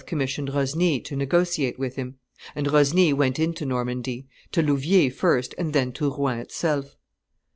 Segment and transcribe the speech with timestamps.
[0.07, 2.15] commissioned Rosny to negotiate with him;
[2.55, 6.95] and Rosny went into Normandy, to Louviers first and then to Rouen itself.